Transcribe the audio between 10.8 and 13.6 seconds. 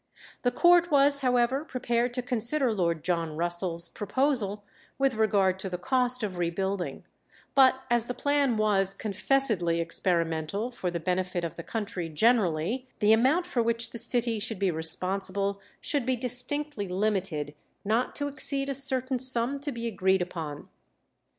the benefit of the country generally, the amount